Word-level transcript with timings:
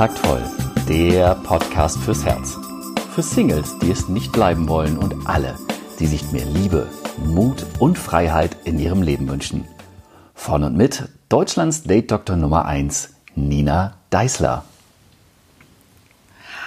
Kontaktvoll, 0.00 0.42
der 0.88 1.34
Podcast 1.34 1.98
fürs 1.98 2.24
Herz. 2.24 2.56
Für 3.14 3.20
Singles, 3.20 3.78
die 3.80 3.90
es 3.90 4.08
nicht 4.08 4.32
bleiben 4.32 4.66
wollen 4.66 4.96
und 4.96 5.26
alle, 5.26 5.58
die 5.98 6.06
sich 6.06 6.32
mehr 6.32 6.46
Liebe, 6.46 6.88
Mut 7.22 7.66
und 7.78 7.98
Freiheit 7.98 8.56
in 8.64 8.78
ihrem 8.78 9.02
Leben 9.02 9.28
wünschen. 9.28 9.68
Von 10.34 10.64
und 10.64 10.74
mit 10.74 11.06
Deutschlands 11.28 11.82
Date-Doktor 11.82 12.36
Nummer 12.36 12.64
1, 12.64 13.10
Nina 13.34 13.92
Deißler. 14.08 14.64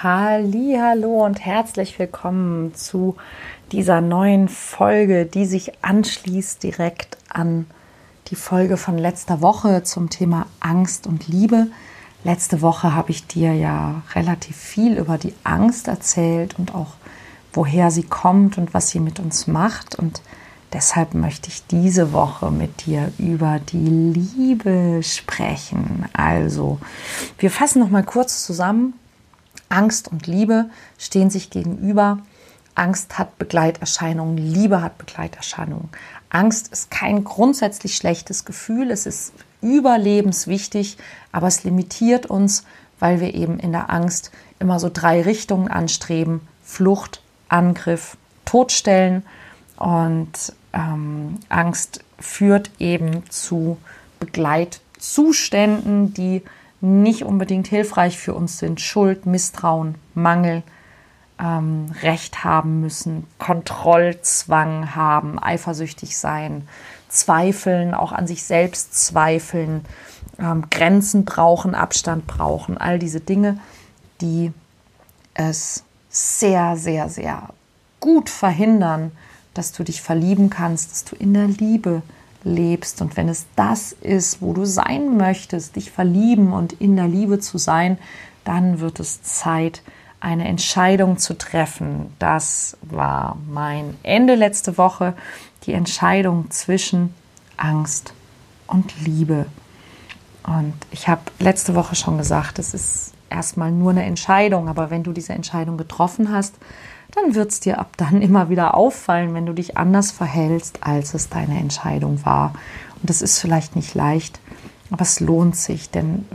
Hallo 0.03 1.25
und 1.25 1.43
herzlich 1.43 1.97
willkommen 1.97 2.75
zu 2.75 3.15
dieser 3.71 3.99
neuen 4.01 4.47
Folge, 4.47 5.25
die 5.25 5.47
sich 5.47 5.83
anschließt 5.83 6.61
direkt 6.61 7.17
an 7.29 7.65
die 8.27 8.35
Folge 8.35 8.77
von 8.77 8.99
letzter 8.99 9.41
Woche 9.41 9.81
zum 9.81 10.11
Thema 10.11 10.45
Angst 10.59 11.07
und 11.07 11.27
Liebe. 11.27 11.69
Letzte 12.23 12.61
Woche 12.61 12.95
habe 12.95 13.11
ich 13.11 13.27
dir 13.27 13.53
ja 13.53 14.01
relativ 14.15 14.55
viel 14.55 14.97
über 14.97 15.17
die 15.17 15.33
Angst 15.43 15.89
erzählt 15.89 16.57
und 16.57 16.73
auch 16.73 16.93
woher 17.51 17.91
sie 17.91 18.03
kommt 18.03 18.57
und 18.57 18.73
was 18.73 18.89
sie 18.89 19.01
mit 19.01 19.19
uns 19.19 19.45
macht. 19.47 19.95
Und 19.95 20.21
deshalb 20.71 21.13
möchte 21.13 21.49
ich 21.49 21.67
diese 21.67 22.13
Woche 22.13 22.49
mit 22.49 22.85
dir 22.85 23.11
über 23.17 23.59
die 23.59 23.89
Liebe 24.37 25.01
sprechen. 25.03 26.05
Also, 26.13 26.79
wir 27.37 27.51
fassen 27.51 27.79
noch 27.79 27.89
mal 27.89 28.03
kurz 28.03 28.45
zusammen. 28.45 28.93
Angst 29.67 30.07
und 30.07 30.25
Liebe 30.25 30.69
stehen 30.97 31.29
sich 31.29 31.49
gegenüber. 31.49 32.19
Angst 32.75 33.17
hat 33.17 33.37
Begleiterscheinungen, 33.37 34.37
Liebe 34.37 34.81
hat 34.81 34.97
Begleiterscheinungen. 34.97 35.89
Angst 36.29 36.71
ist 36.73 36.89
kein 36.89 37.23
grundsätzlich 37.23 37.95
schlechtes 37.95 38.45
Gefühl, 38.45 38.89
es 38.91 39.05
ist 39.05 39.33
überlebenswichtig, 39.61 40.97
aber 41.31 41.47
es 41.47 41.63
limitiert 41.63 42.25
uns, 42.25 42.65
weil 42.99 43.19
wir 43.19 43.33
eben 43.33 43.59
in 43.59 43.71
der 43.71 43.89
Angst 43.89 44.31
immer 44.59 44.79
so 44.79 44.89
drei 44.91 45.21
Richtungen 45.21 45.67
anstreben: 45.67 46.41
Flucht, 46.63 47.21
Angriff, 47.49 48.17
Todstellen. 48.45 49.23
Und 49.77 50.53
ähm, 50.73 51.39
Angst 51.49 52.03
führt 52.19 52.71
eben 52.79 53.29
zu 53.29 53.77
Begleitzuständen, 54.19 56.13
die 56.13 56.43
nicht 56.81 57.23
unbedingt 57.23 57.67
hilfreich 57.67 58.17
für 58.17 58.33
uns 58.33 58.59
sind. 58.59 58.81
Schuld, 58.81 59.25
Misstrauen, 59.25 59.95
Mangel, 60.13 60.63
ähm, 61.43 61.87
Recht 62.01 62.43
haben 62.43 62.79
müssen, 62.79 63.27
Kontrollzwang 63.37 64.95
haben, 64.95 65.37
eifersüchtig 65.41 66.17
sein, 66.17 66.67
zweifeln, 67.09 67.93
auch 67.93 68.13
an 68.13 68.27
sich 68.27 68.43
selbst 68.43 68.95
zweifeln, 68.95 69.85
ähm, 70.39 70.65
Grenzen 70.71 71.25
brauchen, 71.25 71.75
Abstand 71.75 72.25
brauchen, 72.27 72.77
all 72.77 72.97
diese 72.97 73.19
Dinge, 73.19 73.59
die 74.21 74.53
es 75.33 75.83
sehr, 76.09 76.77
sehr, 76.77 77.09
sehr 77.09 77.49
gut 77.99 78.29
verhindern, 78.29 79.11
dass 79.53 79.71
du 79.71 79.83
dich 79.83 80.01
verlieben 80.01 80.49
kannst, 80.49 80.91
dass 80.91 81.03
du 81.03 81.15
in 81.15 81.33
der 81.33 81.47
Liebe 81.47 82.01
lebst. 82.43 83.01
Und 83.01 83.17
wenn 83.17 83.29
es 83.29 83.45
das 83.55 83.91
ist, 83.91 84.41
wo 84.41 84.53
du 84.53 84.65
sein 84.65 85.17
möchtest, 85.17 85.75
dich 85.75 85.91
verlieben 85.91 86.53
und 86.53 86.73
in 86.73 86.95
der 86.95 87.07
Liebe 87.07 87.39
zu 87.39 87.57
sein, 87.57 87.97
dann 88.43 88.79
wird 88.79 88.99
es 88.99 89.21
Zeit, 89.23 89.81
eine 90.23 90.47
Entscheidung 90.47 91.17
zu 91.17 91.37
treffen. 91.37 92.13
Das 92.17 92.77
war 92.81 93.37
mein 93.51 93.97
Ende 94.03 94.35
letzte 94.35 94.77
Woche, 94.77 95.15
die 95.65 95.73
Entscheidung 95.73 96.49
zwischen 96.49 97.13
Angst 97.57 98.13
und 98.65 98.93
Liebe. 99.01 99.47
Und 100.47 100.73
ich 100.91 101.09
habe 101.09 101.23
letzte 101.39 101.75
Woche 101.75 101.95
schon 101.95 102.17
gesagt, 102.17 102.57
es 102.57 102.73
ist 102.73 103.13
erstmal 103.29 103.71
nur 103.71 103.91
eine 103.91 104.05
Entscheidung, 104.05 104.69
aber 104.69 104.89
wenn 104.89 105.03
du 105.03 105.11
diese 105.11 105.33
Entscheidung 105.33 105.75
getroffen 105.75 106.31
hast, 106.31 106.55
dann 107.11 107.35
wird 107.35 107.51
es 107.51 107.59
dir 107.59 107.77
ab 107.77 107.91
dann 107.97 108.21
immer 108.21 108.49
wieder 108.49 108.75
auffallen, 108.75 109.33
wenn 109.33 109.45
du 109.45 109.51
dich 109.51 109.75
anders 109.75 110.11
verhältst, 110.11 110.79
als 110.85 111.13
es 111.13 111.27
deine 111.27 111.59
Entscheidung 111.59 112.25
war. 112.25 112.53
Und 113.01 113.09
das 113.09 113.21
ist 113.21 113.39
vielleicht 113.39 113.75
nicht 113.75 113.93
leicht, 113.93 114.39
aber 114.89 115.01
es 115.01 115.19
lohnt 115.19 115.57
sich, 115.57 115.89
denn 115.89 116.25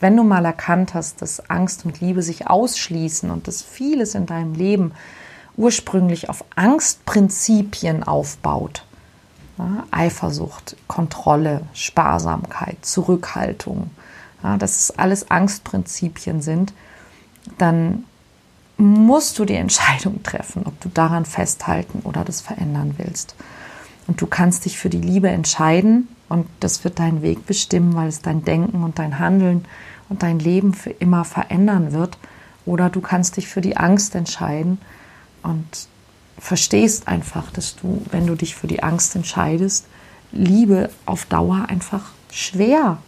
wenn 0.00 0.16
du 0.16 0.22
mal 0.22 0.44
erkannt 0.44 0.94
hast, 0.94 1.22
dass 1.22 1.48
Angst 1.48 1.84
und 1.84 2.00
Liebe 2.00 2.22
sich 2.22 2.48
ausschließen 2.48 3.30
und 3.30 3.48
dass 3.48 3.62
vieles 3.62 4.14
in 4.14 4.26
deinem 4.26 4.54
Leben 4.54 4.92
ursprünglich 5.56 6.28
auf 6.28 6.44
Angstprinzipien 6.54 8.02
aufbaut, 8.02 8.84
ja, 9.58 9.84
Eifersucht, 9.90 10.76
Kontrolle, 10.86 11.62
Sparsamkeit, 11.72 12.76
Zurückhaltung, 12.82 13.90
ja, 14.42 14.58
dass 14.58 14.76
es 14.76 14.98
alles 14.98 15.30
Angstprinzipien 15.30 16.42
sind, 16.42 16.74
dann 17.56 18.04
musst 18.76 19.38
du 19.38 19.46
die 19.46 19.54
Entscheidung 19.54 20.22
treffen, 20.22 20.64
ob 20.66 20.78
du 20.80 20.90
daran 20.90 21.24
festhalten 21.24 22.00
oder 22.04 22.24
das 22.24 22.42
verändern 22.42 22.94
willst. 22.98 23.34
Und 24.06 24.20
du 24.20 24.26
kannst 24.26 24.66
dich 24.66 24.78
für 24.78 24.90
die 24.90 25.00
Liebe 25.00 25.30
entscheiden 25.30 26.08
und 26.28 26.46
das 26.60 26.84
wird 26.84 26.98
deinen 26.98 27.22
Weg 27.22 27.46
bestimmen, 27.46 27.94
weil 27.94 28.08
es 28.08 28.22
dein 28.22 28.44
Denken 28.44 28.82
und 28.82 28.98
dein 28.98 29.18
Handeln 29.18 29.64
und 30.08 30.22
dein 30.22 30.38
Leben 30.38 30.74
für 30.74 30.90
immer 30.90 31.24
verändern 31.24 31.92
wird. 31.92 32.18
Oder 32.64 32.90
du 32.90 33.00
kannst 33.00 33.36
dich 33.36 33.46
für 33.46 33.60
die 33.60 33.76
Angst 33.76 34.14
entscheiden 34.14 34.78
und 35.42 35.66
verstehst 36.38 37.06
einfach, 37.06 37.50
dass 37.52 37.76
du, 37.76 38.02
wenn 38.10 38.26
du 38.26 38.34
dich 38.34 38.56
für 38.56 38.66
die 38.66 38.82
Angst 38.82 39.14
entscheidest, 39.14 39.86
Liebe 40.32 40.90
auf 41.06 41.26
Dauer 41.26 41.66
einfach 41.68 42.10
schwer 42.30 42.98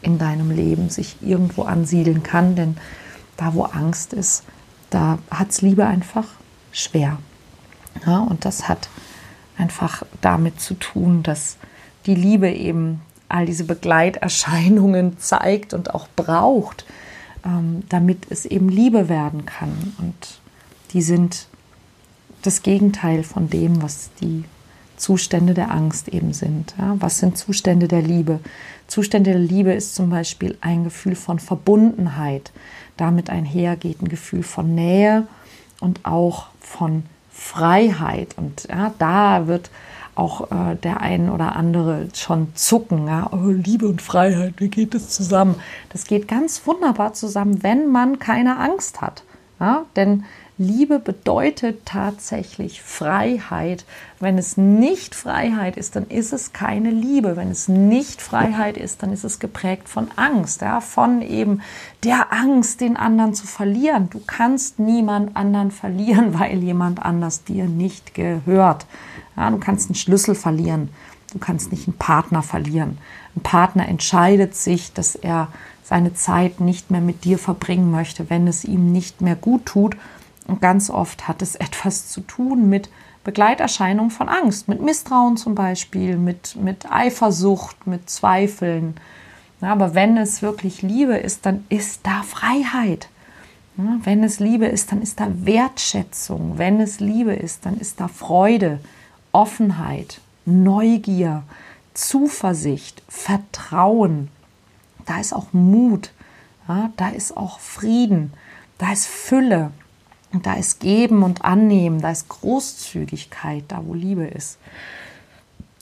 in 0.00 0.18
deinem 0.18 0.50
Leben 0.50 0.88
sich 0.88 1.16
irgendwo 1.20 1.62
ansiedeln 1.62 2.22
kann. 2.22 2.54
Denn 2.54 2.76
da, 3.36 3.54
wo 3.54 3.64
Angst 3.64 4.12
ist, 4.12 4.44
da 4.90 5.18
hat 5.30 5.50
es 5.50 5.62
Liebe 5.62 5.86
einfach 5.86 6.26
schwer. 6.70 7.18
Ja, 8.06 8.20
und 8.20 8.44
das 8.44 8.68
hat 8.68 8.88
einfach 9.58 10.02
damit 10.20 10.60
zu 10.60 10.74
tun, 10.74 11.22
dass 11.22 11.56
die 12.06 12.14
Liebe 12.14 12.50
eben 12.50 13.00
all 13.28 13.46
diese 13.46 13.64
Begleiterscheinungen 13.64 15.18
zeigt 15.18 15.74
und 15.74 15.94
auch 15.94 16.08
braucht, 16.16 16.84
ähm, 17.44 17.82
damit 17.88 18.26
es 18.30 18.44
eben 18.44 18.68
Liebe 18.68 19.08
werden 19.08 19.46
kann. 19.46 19.94
Und 19.98 20.40
die 20.92 21.02
sind 21.02 21.46
das 22.42 22.62
Gegenteil 22.62 23.22
von 23.22 23.48
dem, 23.48 23.82
was 23.82 24.10
die 24.20 24.44
Zustände 24.96 25.54
der 25.54 25.70
Angst 25.72 26.08
eben 26.08 26.32
sind. 26.32 26.74
Ja, 26.78 26.94
was 26.98 27.18
sind 27.18 27.36
Zustände 27.36 27.88
der 27.88 28.02
Liebe? 28.02 28.40
Zustände 28.86 29.32
der 29.32 29.40
Liebe 29.40 29.72
ist 29.72 29.94
zum 29.94 30.10
Beispiel 30.10 30.56
ein 30.60 30.84
Gefühl 30.84 31.16
von 31.16 31.38
Verbundenheit. 31.38 32.52
Damit 32.96 33.30
einhergeht 33.30 34.02
ein 34.02 34.08
Gefühl 34.08 34.42
von 34.42 34.74
Nähe 34.74 35.26
und 35.80 36.04
auch 36.04 36.46
von 36.60 37.04
Freiheit. 37.32 38.36
Und 38.36 38.68
ja, 38.68 38.92
da 38.98 39.46
wird 39.46 39.70
auch 40.14 40.50
äh, 40.50 40.76
der 40.76 41.00
ein 41.00 41.30
oder 41.30 41.56
andere 41.56 42.08
schon 42.14 42.54
zucken. 42.54 43.06
Ja? 43.06 43.30
Oh, 43.32 43.48
Liebe 43.48 43.86
und 43.86 44.02
Freiheit, 44.02 44.54
wie 44.58 44.68
geht 44.68 44.94
das 44.94 45.08
zusammen? 45.08 45.56
Das 45.90 46.06
geht 46.06 46.28
ganz 46.28 46.66
wunderbar 46.66 47.14
zusammen, 47.14 47.62
wenn 47.62 47.90
man 47.90 48.18
keine 48.18 48.58
Angst 48.58 49.00
hat. 49.00 49.22
Ja? 49.58 49.84
Denn 49.96 50.24
Liebe 50.62 50.98
bedeutet 50.98 51.84
tatsächlich 51.84 52.82
Freiheit. 52.82 53.84
Wenn 54.20 54.38
es 54.38 54.56
nicht 54.56 55.14
Freiheit 55.14 55.76
ist, 55.76 55.96
dann 55.96 56.06
ist 56.08 56.32
es 56.32 56.52
keine 56.52 56.90
Liebe. 56.90 57.36
Wenn 57.36 57.50
es 57.50 57.68
nicht 57.68 58.22
Freiheit 58.22 58.76
ist, 58.76 59.02
dann 59.02 59.12
ist 59.12 59.24
es 59.24 59.38
geprägt 59.38 59.88
von 59.88 60.08
Angst, 60.16 60.62
ja, 60.62 60.80
von 60.80 61.22
eben 61.22 61.60
der 62.04 62.32
Angst, 62.32 62.80
den 62.80 62.96
anderen 62.96 63.34
zu 63.34 63.46
verlieren. 63.46 64.08
Du 64.10 64.20
kannst 64.26 64.78
niemand 64.78 65.36
anderen 65.36 65.70
verlieren, 65.70 66.32
weil 66.38 66.62
jemand 66.62 67.02
anders 67.02 67.44
dir 67.44 67.64
nicht 67.64 68.14
gehört. 68.14 68.86
Ja, 69.36 69.50
du 69.50 69.58
kannst 69.58 69.88
einen 69.88 69.96
Schlüssel 69.96 70.34
verlieren, 70.34 70.90
du 71.32 71.38
kannst 71.38 71.72
nicht 71.72 71.88
einen 71.88 71.98
Partner 71.98 72.42
verlieren. 72.42 72.98
Ein 73.34 73.42
Partner 73.42 73.88
entscheidet 73.88 74.54
sich, 74.54 74.92
dass 74.92 75.14
er 75.14 75.48
seine 75.82 76.14
Zeit 76.14 76.60
nicht 76.60 76.90
mehr 76.90 77.00
mit 77.00 77.24
dir 77.24 77.38
verbringen 77.38 77.90
möchte, 77.90 78.30
wenn 78.30 78.46
es 78.46 78.64
ihm 78.64 78.92
nicht 78.92 79.20
mehr 79.20 79.36
gut 79.36 79.66
tut. 79.66 79.96
Und 80.46 80.60
ganz 80.60 80.90
oft 80.90 81.28
hat 81.28 81.42
es 81.42 81.54
etwas 81.56 82.08
zu 82.08 82.20
tun 82.20 82.68
mit 82.68 82.90
Begleiterscheinungen 83.24 84.10
von 84.10 84.28
Angst, 84.28 84.68
mit 84.68 84.80
Misstrauen 84.80 85.36
zum 85.36 85.54
Beispiel, 85.54 86.16
mit, 86.16 86.56
mit 86.56 86.90
Eifersucht, 86.90 87.86
mit 87.86 88.10
Zweifeln. 88.10 88.94
Ja, 89.60 89.72
aber 89.72 89.94
wenn 89.94 90.16
es 90.16 90.42
wirklich 90.42 90.82
Liebe 90.82 91.16
ist, 91.16 91.46
dann 91.46 91.64
ist 91.68 92.00
da 92.02 92.22
Freiheit. 92.22 93.08
Ja, 93.76 93.98
wenn 94.02 94.24
es 94.24 94.40
Liebe 94.40 94.66
ist, 94.66 94.90
dann 94.90 95.00
ist 95.00 95.20
da 95.20 95.28
Wertschätzung. 95.30 96.58
Wenn 96.58 96.80
es 96.80 96.98
Liebe 96.98 97.34
ist, 97.34 97.64
dann 97.64 97.78
ist 97.78 98.00
da 98.00 98.08
Freude. 98.08 98.80
Offenheit, 99.30 100.20
Neugier, 100.44 101.44
Zuversicht, 101.94 103.02
Vertrauen. 103.08 104.28
Da 105.06 105.20
ist 105.20 105.32
auch 105.32 105.52
Mut, 105.52 106.10
ja, 106.68 106.90
da 106.96 107.08
ist 107.08 107.36
auch 107.36 107.58
Frieden, 107.58 108.32
da 108.78 108.92
ist 108.92 109.06
Fülle, 109.06 109.72
da 110.32 110.54
ist 110.54 110.80
Geben 110.80 111.22
und 111.22 111.44
Annehmen, 111.44 112.00
da 112.00 112.10
ist 112.10 112.28
Großzügigkeit, 112.28 113.64
da 113.68 113.82
wo 113.84 113.94
Liebe 113.94 114.24
ist. 114.24 114.58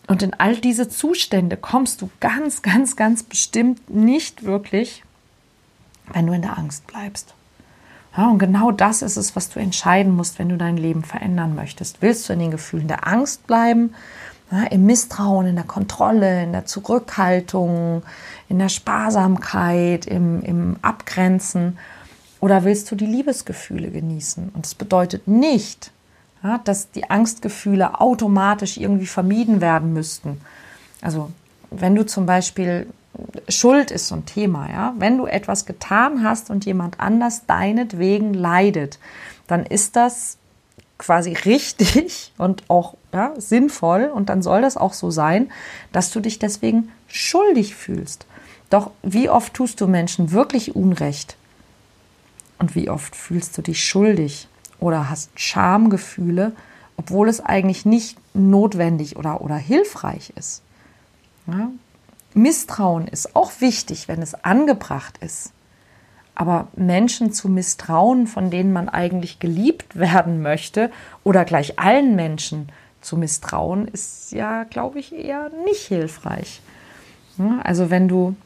Und 0.08 0.22
in 0.24 0.34
all 0.34 0.56
diese 0.56 0.88
Zustände 0.88 1.56
kommst 1.56 2.02
du 2.02 2.10
ganz, 2.18 2.62
ganz, 2.62 2.96
ganz 2.96 3.22
bestimmt 3.22 3.90
nicht 3.90 4.42
wirklich, 4.42 5.04
wenn 6.12 6.26
du 6.26 6.32
in 6.32 6.42
der 6.42 6.58
Angst 6.58 6.86
bleibst. 6.88 7.34
Ja, 8.16 8.28
und 8.28 8.40
genau 8.40 8.72
das 8.72 9.02
ist 9.02 9.16
es, 9.16 9.36
was 9.36 9.50
du 9.50 9.60
entscheiden 9.60 10.16
musst, 10.16 10.40
wenn 10.40 10.48
du 10.48 10.56
dein 10.56 10.76
Leben 10.76 11.04
verändern 11.04 11.54
möchtest. 11.54 12.02
Willst 12.02 12.28
du 12.28 12.32
in 12.32 12.40
den 12.40 12.50
Gefühlen 12.50 12.88
der 12.88 13.06
Angst 13.06 13.46
bleiben, 13.46 13.94
ja, 14.50 14.64
im 14.64 14.84
Misstrauen, 14.84 15.46
in 15.46 15.54
der 15.54 15.64
Kontrolle, 15.64 16.42
in 16.42 16.50
der 16.50 16.66
Zurückhaltung, 16.66 18.02
in 18.48 18.58
der 18.58 18.68
Sparsamkeit, 18.68 20.06
im, 20.06 20.42
im 20.42 20.76
Abgrenzen? 20.82 21.78
Oder 22.40 22.64
willst 22.64 22.90
du 22.90 22.96
die 22.96 23.06
Liebesgefühle 23.06 23.90
genießen? 23.90 24.50
Und 24.54 24.64
das 24.64 24.74
bedeutet 24.74 25.28
nicht, 25.28 25.92
dass 26.64 26.90
die 26.90 27.10
Angstgefühle 27.10 28.00
automatisch 28.00 28.78
irgendwie 28.78 29.06
vermieden 29.06 29.60
werden 29.60 29.92
müssten. 29.92 30.40
Also 31.02 31.30
wenn 31.70 31.94
du 31.94 32.04
zum 32.06 32.26
Beispiel 32.26 32.86
Schuld 33.48 33.90
ist 33.90 34.08
so 34.08 34.14
ein 34.14 34.24
Thema, 34.24 34.70
ja. 34.70 34.94
Wenn 34.96 35.18
du 35.18 35.26
etwas 35.26 35.66
getan 35.66 36.24
hast 36.24 36.48
und 36.48 36.64
jemand 36.64 37.00
anders 37.00 37.44
deinetwegen 37.46 38.32
leidet, 38.32 38.98
dann 39.46 39.66
ist 39.66 39.96
das 39.96 40.38
quasi 40.96 41.32
richtig 41.32 42.32
und 42.38 42.62
auch 42.68 42.94
ja, 43.12 43.32
sinnvoll 43.36 44.04
und 44.04 44.28
dann 44.28 44.42
soll 44.42 44.62
das 44.62 44.76
auch 44.76 44.92
so 44.92 45.10
sein, 45.10 45.50
dass 45.92 46.10
du 46.10 46.20
dich 46.20 46.38
deswegen 46.38 46.90
schuldig 47.08 47.74
fühlst. 47.74 48.26
Doch 48.70 48.92
wie 49.02 49.28
oft 49.28 49.52
tust 49.54 49.80
du 49.80 49.86
Menschen 49.88 50.30
wirklich 50.30 50.76
Unrecht? 50.76 51.36
Und 52.60 52.74
wie 52.74 52.90
oft 52.90 53.16
fühlst 53.16 53.56
du 53.58 53.62
dich 53.62 53.82
schuldig 53.82 54.46
oder 54.78 55.08
hast 55.10 55.30
Schamgefühle, 55.40 56.52
obwohl 56.96 57.28
es 57.28 57.40
eigentlich 57.40 57.86
nicht 57.86 58.18
notwendig 58.34 59.16
oder, 59.16 59.40
oder 59.40 59.56
hilfreich 59.56 60.32
ist? 60.36 60.62
Ja? 61.46 61.70
Misstrauen 62.34 63.08
ist 63.08 63.34
auch 63.34 63.50
wichtig, 63.60 64.08
wenn 64.08 64.20
es 64.20 64.34
angebracht 64.34 65.18
ist. 65.18 65.52
Aber 66.34 66.68
Menschen 66.76 67.32
zu 67.32 67.48
misstrauen, 67.48 68.26
von 68.26 68.50
denen 68.50 68.72
man 68.72 68.90
eigentlich 68.90 69.40
geliebt 69.40 69.96
werden 69.96 70.42
möchte, 70.42 70.90
oder 71.24 71.44
gleich 71.46 71.78
allen 71.78 72.14
Menschen 72.14 72.68
zu 73.00 73.16
misstrauen, 73.16 73.88
ist 73.88 74.32
ja, 74.32 74.64
glaube 74.64 75.00
ich, 75.00 75.12
eher 75.14 75.50
nicht 75.64 75.86
hilfreich. 75.86 76.60
Also 77.64 77.88
wenn 77.88 78.06
du 78.06 78.36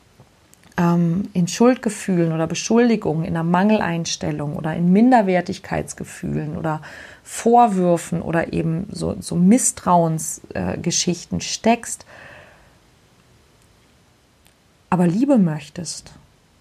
ähm, 0.77 1.31
in 1.33 1.49
Schuldgefühlen 1.49 2.33
oder 2.33 2.47
Beschuldigungen, 2.47 3.25
in 3.25 3.37
einer 3.37 3.45
Mangeleinstellung 3.45 4.57
oder 4.57 4.75
in 4.75 4.93
Minderwertigkeitsgefühlen 4.93 6.57
oder 6.57 6.83
Vorwürfen 7.23 8.23
oder 8.23 8.53
eben 8.53 8.89
so, 8.91 9.17
so 9.21 9.37
Misstrauensgeschichten 9.37 11.39
äh, 11.39 11.43
steckst, 11.43 12.05
aber 14.91 15.07
Liebe 15.07 15.39
möchtest, 15.39 16.13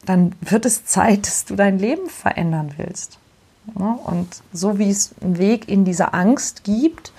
dann 0.06 0.36
wird 0.42 0.66
es 0.66 0.86
Zeit, 0.86 1.28
dass 1.28 1.46
du 1.46 1.56
dein 1.56 1.80
Leben 1.80 2.10
verändern 2.10 2.74
willst. 2.78 3.18
Und 3.76 4.28
so 4.52 4.80
wie 4.80 4.90
es 4.90 5.16
einen 5.22 5.38
Weg 5.38 5.70
in 5.70 5.86
diese 5.86 6.14
Angst 6.14 6.64
gibt, 6.64 7.14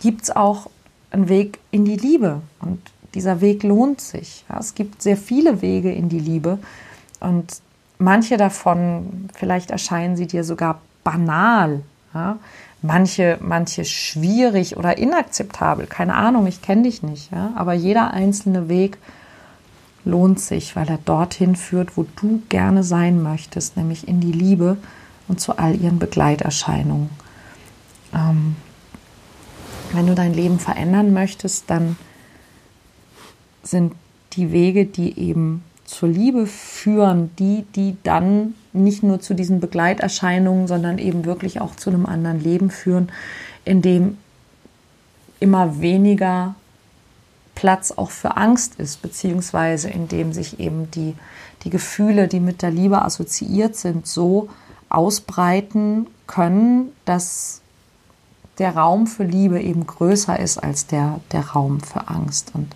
gibt 0.00 0.22
es 0.22 0.30
auch 0.30 0.70
einen 1.10 1.28
Weg 1.28 1.58
in 1.70 1.84
die 1.84 1.96
Liebe. 1.96 2.42
Und 2.60 2.80
dieser 3.14 3.40
Weg 3.40 3.62
lohnt 3.62 4.00
sich. 4.00 4.44
es 4.58 4.74
gibt 4.74 5.02
sehr 5.02 5.16
viele 5.16 5.62
Wege 5.62 5.92
in 5.92 6.08
die 6.08 6.18
Liebe. 6.20 6.58
Und 7.18 7.60
manche 7.98 8.36
davon, 8.36 9.28
vielleicht 9.34 9.70
erscheinen 9.70 10.16
sie 10.16 10.26
dir 10.26 10.44
sogar 10.44 10.80
banal. 11.04 11.82
Manche, 12.82 13.38
manche 13.40 13.84
schwierig 13.84 14.76
oder 14.76 14.98
inakzeptabel. 14.98 15.86
Keine 15.86 16.14
Ahnung, 16.14 16.46
ich 16.46 16.62
kenne 16.62 16.82
dich 16.82 17.02
nicht. 17.02 17.30
Aber 17.56 17.74
jeder 17.74 18.12
einzelne 18.12 18.68
Weg 18.68 18.98
lohnt 20.04 20.40
sich, 20.40 20.76
weil 20.76 20.88
er 20.88 20.98
dorthin 20.98 21.56
führt, 21.56 21.96
wo 21.96 22.06
du 22.16 22.42
gerne 22.48 22.82
sein 22.82 23.22
möchtest, 23.22 23.76
nämlich 23.76 24.08
in 24.08 24.20
die 24.20 24.32
Liebe 24.32 24.78
und 25.28 25.40
zu 25.40 25.58
all 25.58 25.80
ihren 25.80 25.98
Begleiterscheinungen. 25.98 27.10
Ähm, 28.14 28.56
wenn 29.92 30.06
du 30.06 30.14
dein 30.14 30.34
Leben 30.34 30.58
verändern 30.58 31.12
möchtest, 31.12 31.68
dann 31.68 31.96
sind 33.62 33.94
die 34.32 34.52
Wege, 34.52 34.86
die 34.86 35.18
eben 35.18 35.64
zur 35.84 36.08
Liebe 36.08 36.46
führen, 36.46 37.30
die, 37.38 37.64
die 37.74 37.96
dann 38.04 38.54
nicht 38.72 39.02
nur 39.02 39.20
zu 39.20 39.34
diesen 39.34 39.58
Begleiterscheinungen, 39.58 40.68
sondern 40.68 40.98
eben 40.98 41.24
wirklich 41.24 41.60
auch 41.60 41.74
zu 41.74 41.90
einem 41.90 42.06
anderen 42.06 42.40
Leben 42.40 42.70
führen, 42.70 43.10
in 43.64 43.82
dem 43.82 44.16
immer 45.40 45.80
weniger 45.80 46.54
Platz 47.56 47.92
auch 47.92 48.10
für 48.10 48.36
Angst 48.36 48.76
ist, 48.78 49.02
beziehungsweise 49.02 49.90
in 49.90 50.06
dem 50.06 50.32
sich 50.32 50.60
eben 50.60 50.90
die, 50.92 51.14
die 51.64 51.70
Gefühle, 51.70 52.28
die 52.28 52.40
mit 52.40 52.62
der 52.62 52.70
Liebe 52.70 53.02
assoziiert 53.02 53.76
sind, 53.76 54.06
so 54.06 54.48
ausbreiten 54.88 56.06
können, 56.26 56.92
dass 57.04 57.60
der 58.58 58.76
Raum 58.76 59.06
für 59.06 59.24
Liebe 59.24 59.60
eben 59.60 59.86
größer 59.86 60.38
ist 60.38 60.58
als 60.58 60.86
der, 60.86 61.20
der 61.32 61.48
Raum 61.48 61.80
für 61.80 62.08
Angst. 62.08 62.52
Und 62.54 62.74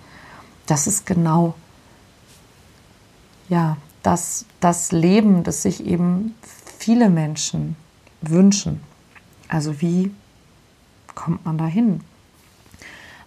das 0.66 0.86
ist 0.86 1.06
genau 1.06 1.54
ja, 3.48 3.76
das, 4.02 4.46
das 4.60 4.92
Leben, 4.92 5.42
das 5.42 5.62
sich 5.62 5.84
eben 5.84 6.34
viele 6.78 7.08
Menschen 7.08 7.76
wünschen. 8.20 8.80
Also 9.48 9.80
wie 9.80 10.10
kommt 11.14 11.44
man 11.44 11.58
dahin? 11.58 12.00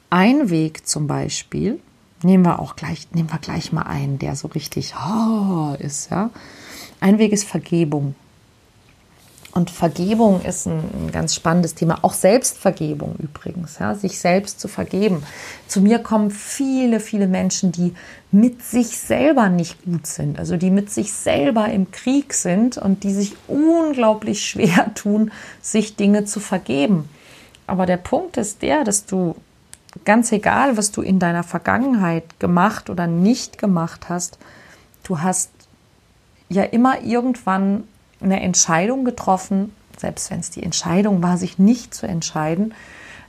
Ein 0.09 0.49
Weg 0.49 0.87
zum 0.87 1.07
Beispiel, 1.07 1.79
nehmen 2.23 2.45
wir 2.45 2.59
auch 2.59 2.75
gleich, 2.75 3.07
nehmen 3.11 3.31
wir 3.31 3.39
gleich 3.39 3.71
mal 3.71 3.83
einen, 3.83 4.19
der 4.19 4.35
so 4.35 4.47
richtig 4.47 4.93
oh, 4.95 5.75
ist, 5.79 6.11
ja. 6.11 6.29
Ein 6.99 7.19
Weg 7.19 7.31
ist 7.31 7.43
Vergebung. 7.43 8.15
Und 9.57 9.71
Vergebung 9.71 10.43
ist 10.43 10.67
ein, 10.67 11.09
ganz 11.11 11.33
spannendes 11.33 11.73
Thema. 11.73 11.97
Auch 12.03 12.13
Selbstvergebung 12.13 13.15
übrigens, 13.17 13.79
ja, 13.79 13.95
sich 13.95 14.19
selbst 14.19 14.59
zu 14.59 14.67
vergeben. 14.67 15.23
Zu 15.67 15.81
mir 15.81 15.97
kommen 15.97 16.29
viele, 16.29 16.99
viele 16.99 17.27
Menschen, 17.27 17.71
die 17.71 17.95
mit 18.31 18.61
sich 18.61 18.99
selber 18.99 19.49
nicht 19.49 19.83
gut 19.83 20.05
sind, 20.05 20.37
also 20.37 20.57
die 20.57 20.69
mit 20.69 20.91
sich 20.91 21.11
selber 21.11 21.69
im 21.69 21.89
Krieg 21.89 22.35
sind 22.35 22.77
und 22.77 23.03
die 23.03 23.11
sich 23.11 23.35
unglaublich 23.47 24.45
schwer 24.45 24.91
tun, 24.95 25.31
sich 25.59 25.95
Dinge 25.95 26.25
zu 26.25 26.39
vergeben. 26.39 27.09
Aber 27.65 27.87
der 27.87 27.97
Punkt 27.97 28.37
ist 28.37 28.61
der, 28.61 28.83
dass 28.83 29.07
du 29.07 29.35
ganz 30.05 30.31
egal, 30.31 30.77
was 30.77 30.91
du 30.91 31.01
in 31.01 31.17
deiner 31.17 31.43
Vergangenheit 31.43 32.39
gemacht 32.39 32.91
oder 32.91 33.07
nicht 33.07 33.57
gemacht 33.57 34.07
hast, 34.07 34.37
du 35.01 35.21
hast 35.21 35.49
ja 36.47 36.61
immer 36.61 37.01
irgendwann 37.01 37.85
eine 38.21 38.41
Entscheidung 38.41 39.05
getroffen, 39.05 39.73
selbst 39.97 40.31
wenn 40.31 40.39
es 40.39 40.49
die 40.51 40.63
Entscheidung 40.63 41.23
war, 41.23 41.37
sich 41.37 41.59
nicht 41.59 41.93
zu 41.93 42.07
entscheiden, 42.07 42.73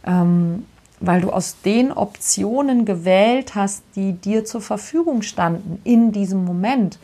ähm, 0.04 0.66
weil 1.00 1.20
du 1.20 1.30
aus 1.30 1.56
den 1.64 1.92
Optionen 1.92 2.84
gewählt 2.84 3.54
hast, 3.54 3.82
die 3.94 4.12
dir 4.12 4.44
zur 4.44 4.60
Verfügung 4.60 5.22
standen 5.22 5.80
in 5.84 6.12
diesem 6.12 6.44
Moment. 6.44 6.98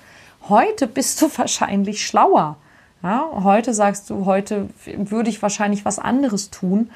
Heute 0.49 0.87
bist 0.87 1.23
du 1.23 1.31
wahrscheinlich 1.37 2.07
schlauer. 2.07 2.57
Ja? 3.03 3.25
Heute 3.33 3.75
sagst 3.75 4.11
du, 4.11 4.25
heute 4.25 4.69
würde 4.85 5.31
ich 5.31 5.43
wahrscheinlich 5.43 5.85
was 5.85 5.99
anderes 5.99 6.51
tun. 6.51 6.91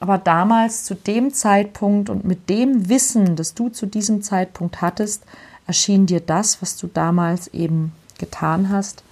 Aber 0.00 0.18
damals 0.18 0.84
zu 0.84 0.94
dem 0.94 1.32
Zeitpunkt 1.32 2.10
und 2.10 2.24
mit 2.24 2.50
dem 2.50 2.88
Wissen, 2.88 3.36
das 3.36 3.54
du 3.54 3.68
zu 3.68 3.86
diesem 3.86 4.22
Zeitpunkt 4.22 4.82
hattest, 4.82 5.24
erschien 5.66 6.06
dir 6.06 6.20
das, 6.20 6.60
was 6.60 6.76
du 6.76 6.88
damals 6.88 7.48
eben 7.48 7.92
getan 8.18 8.68
hast, 8.68 9.02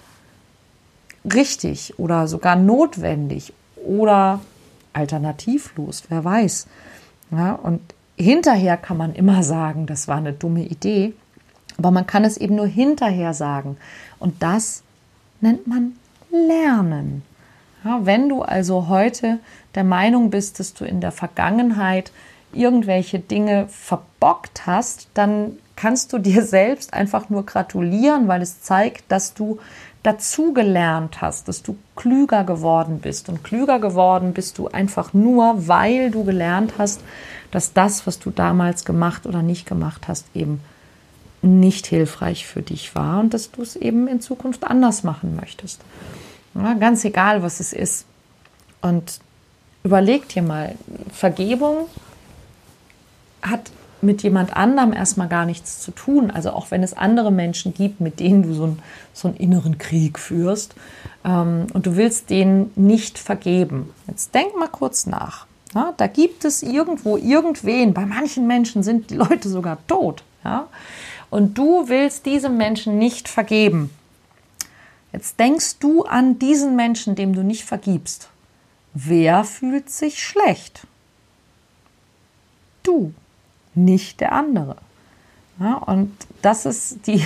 richtig 1.25 1.97
oder 1.99 2.27
sogar 2.27 2.55
notwendig 2.55 3.53
oder 3.75 4.41
alternativlos, 4.93 6.03
wer 6.09 6.23
weiß. 6.23 6.67
Ja, 7.31 7.53
und 7.53 7.81
hinterher 8.15 8.77
kann 8.77 8.97
man 8.97 9.13
immer 9.13 9.43
sagen, 9.43 9.85
das 9.85 10.07
war 10.07 10.17
eine 10.17 10.33
dumme 10.33 10.63
Idee, 10.63 11.13
aber 11.77 11.91
man 11.91 12.05
kann 12.05 12.23
es 12.23 12.37
eben 12.37 12.55
nur 12.55 12.67
hinterher 12.67 13.33
sagen. 13.33 13.77
Und 14.19 14.43
das 14.43 14.83
nennt 15.41 15.67
man 15.67 15.93
Lernen. 16.31 17.21
Ja, 17.83 18.05
wenn 18.05 18.29
du 18.29 18.41
also 18.41 18.87
heute 18.87 19.39
der 19.75 19.83
Meinung 19.83 20.29
bist, 20.29 20.59
dass 20.59 20.73
du 20.73 20.85
in 20.85 21.01
der 21.01 21.11
Vergangenheit 21.11 22.11
irgendwelche 22.51 23.19
Dinge 23.19 23.67
verbockt 23.67 24.65
hast, 24.65 25.09
dann 25.13 25.57
kannst 25.75 26.13
du 26.13 26.17
dir 26.17 26.43
selbst 26.45 26.93
einfach 26.93 27.29
nur 27.29 27.45
gratulieren, 27.45 28.27
weil 28.27 28.41
es 28.41 28.61
zeigt, 28.61 29.11
dass 29.11 29.33
du 29.33 29.59
dazugelernt 30.03 31.21
hast, 31.21 31.47
dass 31.47 31.63
du 31.63 31.77
klüger 31.95 32.43
geworden 32.43 32.99
bist. 32.99 33.29
Und 33.29 33.43
klüger 33.43 33.79
geworden 33.79 34.33
bist 34.33 34.57
du 34.57 34.67
einfach 34.67 35.13
nur, 35.13 35.67
weil 35.67 36.11
du 36.11 36.25
gelernt 36.25 36.73
hast, 36.77 37.01
dass 37.51 37.73
das, 37.73 38.05
was 38.05 38.19
du 38.19 38.29
damals 38.29 38.83
gemacht 38.83 39.25
oder 39.25 39.41
nicht 39.41 39.65
gemacht 39.65 40.07
hast, 40.07 40.25
eben 40.35 40.61
nicht 41.41 41.87
hilfreich 41.87 42.45
für 42.45 42.61
dich 42.61 42.95
war 42.95 43.19
und 43.19 43.33
dass 43.33 43.51
du 43.51 43.61
es 43.61 43.75
eben 43.75 44.07
in 44.07 44.21
Zukunft 44.21 44.63
anders 44.65 45.03
machen 45.03 45.35
möchtest. 45.35 45.81
Ja, 46.55 46.73
ganz 46.73 47.03
egal, 47.03 47.43
was 47.43 47.59
es 47.59 47.73
ist. 47.73 48.05
Und 48.81 49.19
überleg 49.83 50.27
dir 50.29 50.41
mal, 50.41 50.75
Vergebung 51.11 51.87
hat 53.41 53.71
mit 54.03 54.23
jemand 54.23 54.55
anderem 54.55 54.93
erstmal 54.93 55.27
gar 55.27 55.45
nichts 55.45 55.79
zu 55.79 55.91
tun. 55.91 56.29
Also 56.29 56.51
auch 56.51 56.71
wenn 56.71 56.83
es 56.83 56.93
andere 56.93 57.31
Menschen 57.31 57.73
gibt, 57.73 58.01
mit 58.01 58.19
denen 58.19 58.43
du 58.43 58.53
so, 58.53 58.67
ein, 58.67 58.79
so 59.13 59.27
einen 59.27 59.37
inneren 59.37 59.77
Krieg 59.77 60.19
führst 60.19 60.75
ähm, 61.25 61.67
und 61.73 61.85
du 61.85 61.95
willst 61.95 62.29
denen 62.29 62.71
nicht 62.75 63.17
vergeben. 63.17 63.89
Jetzt 64.07 64.35
denk 64.35 64.57
mal 64.57 64.67
kurz 64.67 65.05
nach. 65.05 65.47
Ja, 65.73 65.93
da 65.97 66.07
gibt 66.07 66.45
es 66.45 66.61
irgendwo 66.61 67.17
irgendwen, 67.17 67.93
bei 67.93 68.05
manchen 68.05 68.45
Menschen 68.45 68.83
sind 68.83 69.09
die 69.09 69.15
Leute 69.15 69.49
sogar 69.49 69.79
tot. 69.87 70.23
Ja? 70.43 70.67
Und 71.29 71.57
du 71.57 71.89
willst 71.89 72.25
diesem 72.25 72.57
Menschen 72.57 72.99
nicht 72.99 73.27
vergeben. 73.27 73.89
Jetzt 75.11 75.39
denkst 75.39 75.79
du 75.79 76.03
an 76.03 76.39
diesen 76.39 76.75
Menschen, 76.75 77.15
dem 77.15 77.33
du 77.33 77.43
nicht 77.43 77.63
vergibst. 77.63 78.29
Wer 78.93 79.43
fühlt 79.43 79.89
sich 79.89 80.23
schlecht? 80.23 80.85
Du 82.83 83.13
nicht 83.75 84.19
der 84.21 84.31
andere. 84.33 84.75
Ja, 85.59 85.75
und 85.75 86.11
das 86.41 86.65
ist 86.65 87.05
die, 87.07 87.23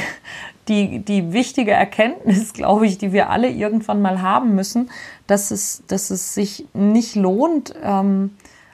die, 0.68 1.00
die 1.00 1.34
wichtige 1.34 1.72
Erkenntnis, 1.72 2.54
glaube 2.54 2.86
ich, 2.86 2.98
die 2.98 3.14
wir 3.14 3.30
alle 3.30 3.50
irgendwann 3.50 4.02
mal 4.02 4.22
haben 4.22 4.56
müssen, 4.56 4.90
dass 5.28 5.52
es, 5.52 5.84
dass 5.88 6.10
es 6.10 6.34
sich 6.34 6.66
nicht 6.74 7.16
lohnt, 7.16 7.74
ähm, 7.82 8.32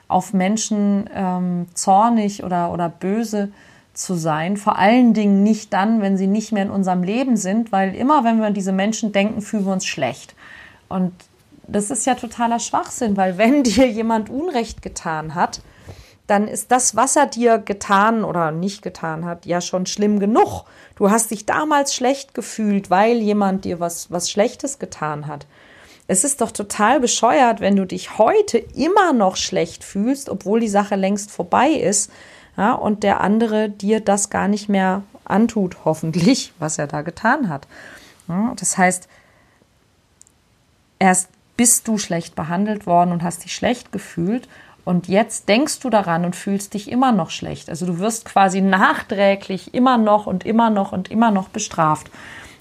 auf 0.08 0.32
Menschen 0.32 1.08
ähm, 1.14 1.66
zornig 1.74 2.44
oder, 2.44 2.72
oder 2.72 2.88
böse 2.88 3.50
zu 3.94 4.14
sein. 4.14 4.56
Vor 4.56 4.78
allen 4.78 5.14
Dingen 5.14 5.42
nicht 5.42 5.72
dann, 5.72 6.02
wenn 6.02 6.16
sie 6.16 6.26
nicht 6.26 6.52
mehr 6.52 6.64
in 6.64 6.70
unserem 6.70 7.02
Leben 7.02 7.36
sind, 7.36 7.72
weil 7.72 7.94
immer, 7.94 8.24
wenn 8.24 8.38
wir 8.38 8.46
an 8.46 8.54
diese 8.54 8.72
Menschen 8.72 9.12
denken, 9.12 9.40
fühlen 9.40 9.64
wir 9.64 9.72
uns 9.72 9.86
schlecht. 9.86 10.34
Und 10.88 11.12
das 11.66 11.90
ist 11.90 12.06
ja 12.06 12.14
totaler 12.14 12.58
Schwachsinn, 12.58 13.16
weil 13.16 13.38
wenn 13.38 13.62
dir 13.64 13.88
jemand 13.88 14.30
Unrecht 14.30 14.82
getan 14.82 15.34
hat, 15.34 15.62
dann 16.26 16.48
ist 16.48 16.70
das, 16.70 16.96
was 16.96 17.16
er 17.16 17.26
dir 17.26 17.58
getan 17.58 18.24
oder 18.24 18.50
nicht 18.50 18.82
getan 18.82 19.26
hat, 19.26 19.44
ja 19.44 19.60
schon 19.60 19.84
schlimm 19.84 20.18
genug. 20.18 20.64
Du 20.96 21.10
hast 21.10 21.30
dich 21.30 21.44
damals 21.44 21.94
schlecht 21.94 22.34
gefühlt, 22.34 22.88
weil 22.88 23.18
jemand 23.18 23.64
dir 23.64 23.78
was, 23.78 24.10
was 24.10 24.30
Schlechtes 24.30 24.78
getan 24.78 25.26
hat. 25.26 25.46
Es 26.06 26.24
ist 26.24 26.40
doch 26.40 26.50
total 26.50 27.00
bescheuert, 27.00 27.60
wenn 27.60 27.76
du 27.76 27.86
dich 27.86 28.18
heute 28.18 28.58
immer 28.58 29.12
noch 29.12 29.36
schlecht 29.36 29.84
fühlst, 29.84 30.28
obwohl 30.28 30.60
die 30.60 30.68
Sache 30.68 30.96
längst 30.96 31.30
vorbei 31.30 31.68
ist, 31.70 32.10
ja, 32.56 32.72
und 32.72 33.02
der 33.02 33.20
andere 33.20 33.68
dir 33.68 34.00
das 34.00 34.30
gar 34.30 34.48
nicht 34.48 34.68
mehr 34.68 35.02
antut, 35.24 35.78
hoffentlich, 35.84 36.52
was 36.58 36.78
er 36.78 36.86
da 36.86 37.02
getan 37.02 37.48
hat. 37.48 37.66
Ja, 38.28 38.54
das 38.56 38.78
heißt, 38.78 39.08
erst 40.98 41.28
bist 41.56 41.86
du 41.86 41.98
schlecht 41.98 42.34
behandelt 42.34 42.86
worden 42.86 43.12
und 43.12 43.22
hast 43.22 43.44
dich 43.44 43.54
schlecht 43.54 43.92
gefühlt 43.92 44.48
und 44.84 45.08
jetzt 45.08 45.48
denkst 45.48 45.80
du 45.80 45.88
daran 45.88 46.24
und 46.24 46.36
fühlst 46.36 46.74
dich 46.74 46.90
immer 46.90 47.12
noch 47.12 47.30
schlecht. 47.30 47.70
Also 47.70 47.86
du 47.86 47.98
wirst 47.98 48.26
quasi 48.26 48.60
nachträglich 48.60 49.72
immer 49.72 49.96
noch 49.96 50.26
und 50.26 50.44
immer 50.44 50.70
noch 50.70 50.92
und 50.92 51.10
immer 51.10 51.30
noch 51.30 51.48
bestraft. 51.48 52.10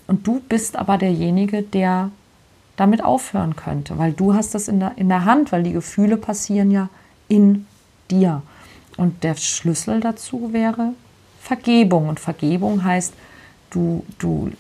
Und 0.07 0.25
du 0.25 0.39
bist 0.39 0.77
aber 0.77 0.97
derjenige, 0.97 1.63
der 1.63 2.11
damit 2.75 3.03
aufhören 3.03 3.55
könnte, 3.55 3.97
weil 3.97 4.13
du 4.13 4.33
hast 4.33 4.55
das 4.55 4.67
in 4.67 4.79
der, 4.79 4.93
in 4.95 5.09
der 5.09 5.25
Hand, 5.25 5.51
weil 5.51 5.63
die 5.63 5.73
Gefühle 5.73 6.17
passieren 6.17 6.71
ja 6.71 6.89
in 7.27 7.67
dir. 8.09 8.41
Und 8.97 9.23
der 9.23 9.35
Schlüssel 9.35 9.99
dazu 9.99 10.53
wäre 10.53 10.93
Vergebung. 11.41 12.09
Und 12.09 12.19
Vergebung 12.19 12.83
heißt, 12.83 13.13
du, 13.69 14.05
du 14.17 14.51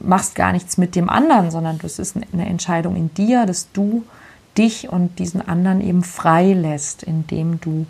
machst 0.00 0.34
gar 0.34 0.52
nichts 0.52 0.78
mit 0.78 0.94
dem 0.94 1.08
anderen, 1.08 1.50
sondern 1.50 1.78
das 1.78 1.98
ist 1.98 2.16
eine 2.16 2.46
Entscheidung 2.46 2.96
in 2.96 3.12
dir, 3.14 3.44
dass 3.44 3.72
du 3.72 4.04
dich 4.58 4.88
und 4.88 5.18
diesen 5.18 5.46
anderen 5.46 5.80
eben 5.80 6.02
frei 6.02 6.52
lässt, 6.52 7.02
indem 7.02 7.60
du 7.60 7.86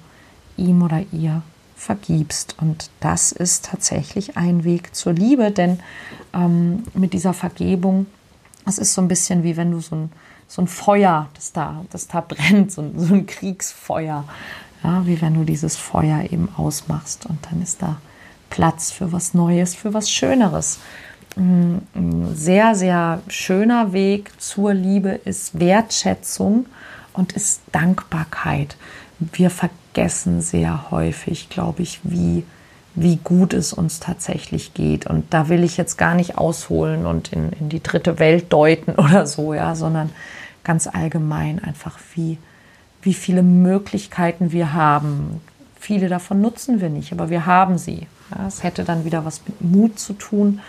ihm 0.56 0.82
oder 0.82 1.02
ihr 1.12 1.42
vergibst. 1.76 2.56
Und 2.60 2.90
das 3.00 3.32
ist 3.32 3.64
tatsächlich 3.64 4.36
ein 4.36 4.64
Weg 4.64 4.94
zur 4.94 5.12
Liebe, 5.12 5.50
denn 5.50 5.78
ähm, 6.34 6.84
mit 6.94 7.12
dieser 7.12 7.32
Vergebung, 7.32 8.06
es 8.66 8.78
ist 8.78 8.94
so 8.94 9.00
ein 9.00 9.08
bisschen 9.08 9.42
wie 9.44 9.56
wenn 9.56 9.70
du 9.70 9.80
so 9.80 9.96
ein, 9.96 10.12
so 10.48 10.62
ein 10.62 10.68
Feuer, 10.68 11.28
das 11.34 11.52
da, 11.52 11.84
das 11.90 12.08
da 12.08 12.20
brennt, 12.28 12.72
so 12.72 12.82
ein, 12.82 12.92
so 12.96 13.14
ein 13.14 13.26
Kriegsfeuer, 13.26 14.24
ja, 14.84 15.06
wie 15.06 15.20
wenn 15.22 15.34
du 15.34 15.44
dieses 15.44 15.76
Feuer 15.76 16.24
eben 16.30 16.48
ausmachst 16.56 17.26
und 17.26 17.38
dann 17.50 17.62
ist 17.62 17.82
da 17.82 17.96
Platz 18.50 18.90
für 18.90 19.12
was 19.12 19.34
Neues, 19.34 19.74
für 19.74 19.94
was 19.94 20.10
Schöneres 20.10 20.78
ein 21.38 22.34
sehr, 22.34 22.74
sehr 22.74 23.20
schöner 23.28 23.92
Weg 23.92 24.32
zur 24.40 24.74
Liebe 24.74 25.10
ist 25.24 25.60
Wertschätzung 25.60 26.66
und 27.12 27.32
ist 27.32 27.62
Dankbarkeit. 27.72 28.76
Wir 29.20 29.50
vergessen 29.50 30.40
sehr 30.40 30.90
häufig, 30.90 31.48
glaube 31.48 31.82
ich, 31.82 32.00
wie, 32.02 32.44
wie 32.94 33.16
gut 33.16 33.54
es 33.54 33.72
uns 33.72 34.00
tatsächlich 34.00 34.74
geht. 34.74 35.06
Und 35.06 35.32
da 35.32 35.48
will 35.48 35.62
ich 35.62 35.76
jetzt 35.76 35.96
gar 35.96 36.14
nicht 36.14 36.38
ausholen 36.38 37.06
und 37.06 37.32
in, 37.32 37.52
in 37.52 37.68
die 37.68 37.82
dritte 37.82 38.18
Welt 38.18 38.52
deuten 38.52 38.92
oder 38.96 39.26
so, 39.26 39.54
ja, 39.54 39.74
sondern 39.74 40.10
ganz 40.64 40.86
allgemein 40.86 41.62
einfach, 41.62 41.98
wie, 42.14 42.38
wie 43.02 43.14
viele 43.14 43.42
Möglichkeiten 43.42 44.50
wir 44.50 44.72
haben. 44.72 45.40
Viele 45.78 46.08
davon 46.08 46.40
nutzen 46.40 46.80
wir 46.80 46.90
nicht, 46.90 47.12
aber 47.12 47.30
wir 47.30 47.46
haben 47.46 47.78
sie. 47.78 48.08
Ja, 48.36 48.46
es 48.48 48.62
hätte 48.62 48.84
dann 48.84 49.04
wieder 49.04 49.24
was 49.24 49.40
mit 49.46 49.60
Mut 49.60 49.98
zu 49.98 50.12
tun. 50.12 50.60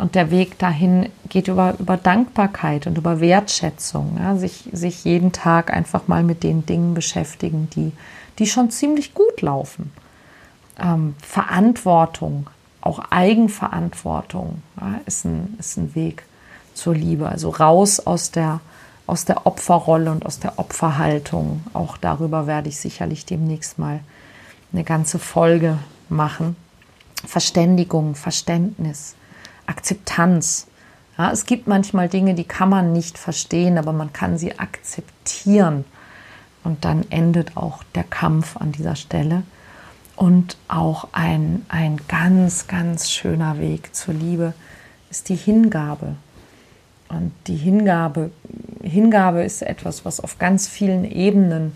Und 0.00 0.14
der 0.14 0.30
Weg 0.30 0.58
dahin 0.58 1.10
geht 1.28 1.48
über, 1.48 1.74
über 1.78 1.98
Dankbarkeit 1.98 2.86
und 2.86 2.96
über 2.96 3.20
Wertschätzung. 3.20 4.16
Ja, 4.18 4.34
sich, 4.34 4.64
sich 4.72 5.04
jeden 5.04 5.32
Tag 5.32 5.70
einfach 5.70 6.08
mal 6.08 6.22
mit 6.22 6.42
den 6.42 6.64
Dingen 6.64 6.94
beschäftigen, 6.94 7.68
die, 7.76 7.92
die 8.38 8.46
schon 8.46 8.70
ziemlich 8.70 9.12
gut 9.12 9.42
laufen. 9.42 9.92
Ähm, 10.78 11.14
Verantwortung, 11.22 12.48
auch 12.80 12.98
Eigenverantwortung 13.10 14.62
ja, 14.80 15.00
ist, 15.04 15.26
ein, 15.26 15.54
ist 15.58 15.76
ein 15.76 15.94
Weg 15.94 16.24
zur 16.72 16.94
Liebe. 16.94 17.28
Also 17.28 17.50
raus 17.50 18.00
aus 18.00 18.30
der, 18.30 18.60
aus 19.06 19.26
der 19.26 19.46
Opferrolle 19.46 20.12
und 20.12 20.24
aus 20.24 20.38
der 20.38 20.58
Opferhaltung. 20.58 21.62
Auch 21.74 21.98
darüber 21.98 22.46
werde 22.46 22.70
ich 22.70 22.78
sicherlich 22.78 23.26
demnächst 23.26 23.78
mal 23.78 24.00
eine 24.72 24.82
ganze 24.82 25.18
Folge 25.18 25.76
machen. 26.08 26.56
Verständigung, 27.26 28.14
Verständnis, 28.14 29.14
Akzeptanz. 29.70 30.66
Ja, 31.16 31.30
es 31.30 31.46
gibt 31.46 31.66
manchmal 31.66 32.08
Dinge, 32.08 32.34
die 32.34 32.44
kann 32.44 32.68
man 32.68 32.92
nicht 32.92 33.18
verstehen, 33.18 33.78
aber 33.78 33.92
man 33.92 34.12
kann 34.12 34.36
sie 34.36 34.58
akzeptieren. 34.58 35.84
Und 36.64 36.84
dann 36.84 37.10
endet 37.10 37.56
auch 37.56 37.82
der 37.94 38.04
Kampf 38.04 38.56
an 38.56 38.72
dieser 38.72 38.96
Stelle. 38.96 39.42
Und 40.16 40.58
auch 40.68 41.08
ein, 41.12 41.64
ein 41.68 41.98
ganz, 42.08 42.66
ganz 42.66 43.10
schöner 43.10 43.58
Weg 43.58 43.94
zur 43.94 44.12
Liebe 44.12 44.52
ist 45.10 45.28
die 45.30 45.36
Hingabe. 45.36 46.16
Und 47.08 47.32
die 47.46 47.56
Hingabe, 47.56 48.30
Hingabe 48.82 49.42
ist 49.42 49.62
etwas, 49.62 50.04
was 50.04 50.20
auf 50.20 50.38
ganz 50.38 50.68
vielen 50.68 51.04
Ebenen 51.04 51.64
ähm, 51.64 51.72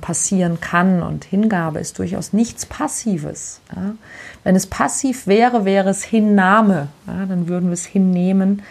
passieren 0.00 0.60
kann. 0.60 1.02
Und 1.02 1.24
Hingabe 1.24 1.78
ist 1.78 1.98
durchaus 1.98 2.32
nichts 2.32 2.66
Passives. 2.66 3.60
Ja. 3.74 3.94
Wenn 4.44 4.56
es 4.56 4.66
passiv 4.66 5.26
wäre, 5.26 5.64
wäre 5.64 5.90
es 5.90 6.04
Hinnahme. 6.04 6.88
Ja, 7.06 7.26
dann 7.26 7.48
würden 7.48 7.68
wir 7.68 7.74
es 7.74 7.86
hinnehmen. 7.86 8.62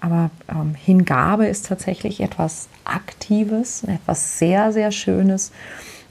Aber 0.00 0.30
ähm, 0.48 0.74
Hingabe 0.74 1.46
ist 1.46 1.66
tatsächlich 1.66 2.20
etwas 2.20 2.68
Aktives, 2.84 3.84
etwas 3.84 4.38
sehr, 4.38 4.72
sehr 4.72 4.90
Schönes. 4.90 5.52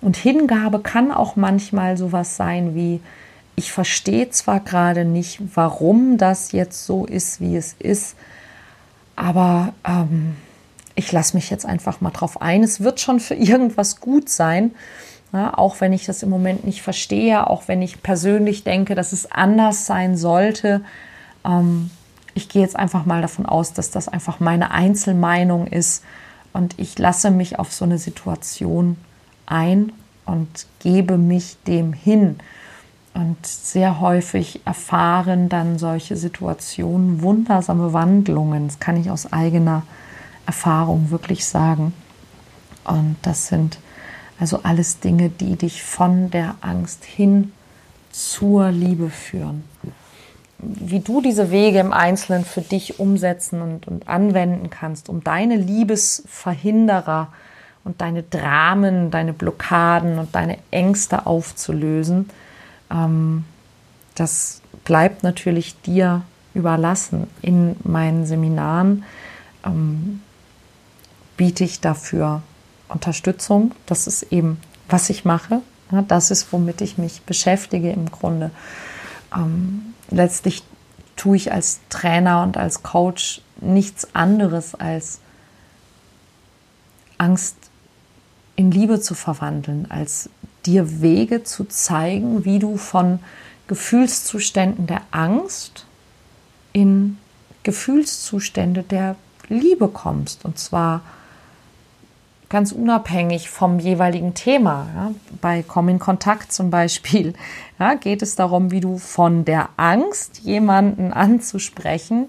Und 0.02 0.18
Hingabe 0.18 0.80
kann 0.80 1.12
auch 1.12 1.36
manchmal 1.36 1.98
sowas 1.98 2.36
sein 2.36 2.74
wie, 2.74 3.02
ich 3.56 3.72
verstehe 3.72 4.30
zwar 4.30 4.62
gerade 4.62 5.06
nicht, 5.06 5.42
warum 5.56 6.18
das 6.18 6.52
jetzt 6.52 6.86
so 6.86 7.06
ist, 7.06 7.42
wie 7.42 7.56
es 7.56 7.76
ist, 7.78 8.16
aber 9.16 9.74
ähm, 9.86 10.36
ich 10.96 11.12
lasse 11.12 11.36
mich 11.36 11.50
jetzt 11.50 11.66
einfach 11.66 12.02
mal 12.02 12.12
drauf 12.12 12.42
ein. 12.42 12.64
Es 12.64 12.82
wird 12.82 13.00
schon 13.00 13.20
für 13.20 13.36
irgendwas 13.36 14.00
gut 14.00 14.30
sein. 14.30 14.72
Ja, 15.34 15.58
auch 15.58 15.80
wenn 15.80 15.94
ich 15.94 16.06
das 16.06 16.24
im 16.24 16.30
Moment 16.30 16.66
nicht 16.66 16.82
verstehe, 16.82 17.50
auch 17.50 17.68
wenn 17.68 17.82
ich 17.82 18.04
persönlich 18.04 18.66
denke, 18.66 18.96
dass 18.96 19.14
es 19.14 19.32
anders 19.32 19.86
sein 19.86 20.18
sollte. 20.18 20.82
Ähm, 21.46 21.90
ich 22.34 22.50
gehe 22.50 22.62
jetzt 22.62 22.76
einfach 22.76 23.06
mal 23.06 23.22
davon 23.22 23.46
aus, 23.46 23.72
dass 23.72 23.92
das 23.92 24.10
einfach 24.10 24.42
meine 24.42 24.72
Einzelmeinung 24.72 25.68
ist 25.68 26.04
und 26.52 26.78
ich 26.78 27.00
lasse 27.00 27.32
mich 27.32 27.60
auf 27.60 27.72
so 27.72 27.86
eine 27.86 27.98
Situation 27.98 28.98
ein 29.46 29.94
und 30.26 30.68
gebe 30.80 31.18
mich 31.18 31.58
dem 31.66 31.94
hin. 31.94 32.38
Und 33.14 33.46
sehr 33.46 34.00
häufig 34.00 34.62
erfahren 34.66 35.50
dann 35.50 35.78
solche 35.78 36.16
Situationen 36.16 37.22
wundersame 37.22 37.94
Wandlungen. 37.94 38.68
Das 38.68 38.80
kann 38.80 38.98
ich 38.98 39.12
aus 39.12 39.32
eigener 39.32 39.76
Erfahrung 39.78 40.11
wirklich 40.46 41.46
sagen. 41.46 41.94
Und 42.84 43.16
das 43.22 43.48
sind 43.48 43.80
also 44.40 44.62
alles 44.64 45.00
Dinge, 45.00 45.30
die 45.30 45.56
dich 45.56 45.84
von 45.84 46.32
der 46.32 46.56
Angst 46.62 47.06
hin 47.06 47.52
zur 48.12 48.72
Liebe 48.72 49.10
führen. 49.10 49.64
Wie 50.58 51.00
du 51.00 51.22
diese 51.22 51.52
Wege 51.52 51.80
im 51.80 51.94
Einzelnen 51.94 52.46
für 52.46 52.62
dich 52.62 53.00
umsetzen 53.00 53.62
und, 53.62 53.88
und 53.88 54.08
anwenden 54.08 54.70
kannst, 54.70 55.10
um 55.10 55.24
deine 55.24 55.56
Liebesverhinderer 55.56 57.30
und 57.84 58.02
deine 58.02 58.24
Dramen, 58.24 59.10
deine 59.10 59.34
Blockaden 59.34 60.20
und 60.20 60.36
deine 60.36 60.58
Ängste 60.72 61.26
aufzulösen, 61.26 62.30
Ähm, 62.92 63.46
das 64.16 64.62
bleibt 64.84 65.24
natürlich 65.24 65.80
dir 65.82 66.24
überlassen. 66.54 67.28
In 67.42 67.76
meinen 67.84 68.26
Seminaren 68.26 69.04
ähm, 69.66 70.22
biete 71.42 71.64
ich 71.64 71.80
dafür 71.80 72.44
Unterstützung. 72.88 73.72
Das 73.88 74.06
ist 74.06 74.22
eben, 74.32 74.60
was 74.88 75.10
ich 75.10 75.26
mache. 75.26 75.64
Das 76.08 76.30
ist, 76.30 76.54
womit 76.54 76.82
ich 76.82 77.00
mich 77.00 77.24
beschäftige 77.24 77.92
im 77.92 78.12
Grunde. 78.12 78.52
Ähm, 79.36 79.96
letztlich 80.12 80.62
tue 81.16 81.38
ich 81.38 81.52
als 81.52 81.80
Trainer 81.90 82.44
und 82.44 82.58
als 82.58 82.84
Coach 82.84 83.42
nichts 83.60 84.14
anderes 84.14 84.76
als 84.76 85.20
Angst 87.18 87.56
in 88.56 88.70
Liebe 88.70 89.02
zu 89.02 89.16
verwandeln, 89.16 89.90
als 89.90 90.30
dir 90.68 91.02
Wege 91.02 91.44
zu 91.44 91.64
zeigen, 91.64 92.46
wie 92.46 92.60
du 92.60 92.78
von 92.78 93.18
Gefühlszuständen 93.66 94.86
der 94.86 95.02
Angst 95.10 95.88
in 96.72 97.18
Gefühlszustände 97.64 98.84
der 98.84 99.16
Liebe 99.50 99.88
kommst. 99.88 100.46
Und 100.46 100.60
zwar 100.60 101.02
ganz 102.52 102.72
unabhängig 102.72 103.50
vom 103.50 103.80
jeweiligen 103.80 104.36
Thema. 104.36 104.88
Ja. 104.94 105.12
Bei 105.42 105.64
Komm 105.68 105.90
in 105.90 106.00
Kontakt 106.00 106.52
zum 106.52 106.70
Beispiel 106.70 107.34
ja, 107.80 107.96
geht 107.96 108.22
es 108.22 108.36
darum, 108.36 108.70
wie 108.70 108.82
du 108.82 109.00
von 109.00 109.46
der 109.46 109.70
Angst, 109.78 110.40
jemanden 110.40 111.14
anzusprechen, 111.14 112.28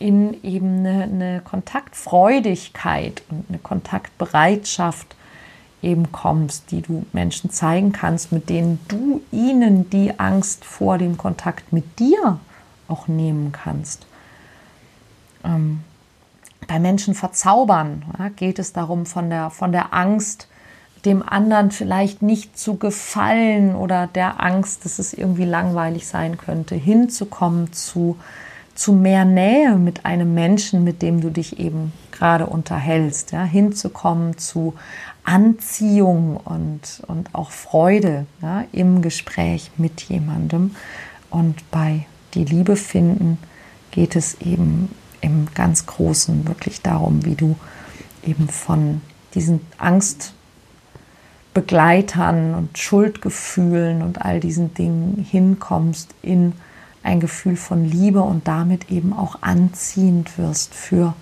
in 0.00 0.42
eben 0.42 0.78
eine, 0.78 1.02
eine 1.04 1.40
Kontaktfreudigkeit 1.40 3.22
und 3.30 3.44
eine 3.48 3.58
Kontaktbereitschaft 3.58 5.16
eben 5.82 6.10
kommst, 6.12 6.70
die 6.70 6.82
du 6.82 7.04
Menschen 7.12 7.50
zeigen 7.50 7.92
kannst, 7.92 8.32
mit 8.32 8.48
denen 8.48 8.80
du 8.88 9.20
ihnen 9.30 9.90
die 9.90 10.18
Angst 10.18 10.64
vor 10.64 10.98
dem 10.98 11.16
Kontakt 11.16 11.72
mit 11.72 11.98
dir 11.98 12.40
auch 12.88 13.06
nehmen 13.06 13.52
kannst. 13.52 14.06
Ähm, 15.44 15.84
bei 16.68 16.78
Menschen 16.78 17.14
verzaubern 17.14 18.04
ja, 18.18 18.28
geht 18.28 18.60
es 18.60 18.72
darum, 18.72 19.06
von 19.06 19.30
der, 19.30 19.50
von 19.50 19.72
der 19.72 19.92
Angst, 19.92 20.46
dem 21.04 21.26
anderen 21.26 21.70
vielleicht 21.70 22.22
nicht 22.22 22.56
zu 22.58 22.76
gefallen 22.76 23.74
oder 23.74 24.06
der 24.06 24.40
Angst, 24.40 24.84
dass 24.84 25.00
es 25.00 25.12
irgendwie 25.12 25.44
langweilig 25.44 26.06
sein 26.06 26.36
könnte, 26.36 26.74
hinzukommen 26.74 27.72
zu, 27.72 28.16
zu 28.74 28.92
mehr 28.92 29.24
Nähe 29.24 29.76
mit 29.76 30.04
einem 30.04 30.34
Menschen, 30.34 30.84
mit 30.84 31.02
dem 31.02 31.20
du 31.20 31.30
dich 31.30 31.58
eben 31.58 31.92
gerade 32.12 32.46
unterhältst, 32.46 33.32
ja, 33.32 33.44
hinzukommen 33.44 34.38
zu 34.38 34.74
Anziehung 35.24 36.36
und, 36.36 37.02
und 37.06 37.34
auch 37.34 37.50
Freude 37.50 38.26
ja, 38.42 38.64
im 38.72 39.02
Gespräch 39.02 39.70
mit 39.76 40.02
jemandem. 40.02 40.74
Und 41.30 41.70
bei 41.70 42.06
die 42.34 42.44
Liebe 42.44 42.76
finden 42.76 43.38
geht 43.90 44.16
es 44.16 44.40
eben 44.40 44.90
im 45.20 45.48
ganz 45.54 45.86
Großen 45.86 46.46
wirklich 46.46 46.82
darum, 46.82 47.24
wie 47.24 47.34
du 47.34 47.56
eben 48.24 48.48
von 48.48 49.00
diesen 49.34 49.60
Angstbegleitern 49.78 52.54
und 52.54 52.78
Schuldgefühlen 52.78 54.02
und 54.02 54.22
all 54.22 54.38
diesen 54.40 54.74
Dingen 54.74 55.26
hinkommst 55.28 56.14
in 56.22 56.52
ein 57.02 57.20
Gefühl 57.20 57.56
von 57.56 57.84
Liebe 57.84 58.22
und 58.22 58.48
damit 58.48 58.90
eben 58.90 59.12
auch 59.12 59.42
anziehend 59.42 60.38
wirst 60.38 60.74
für 60.74 61.14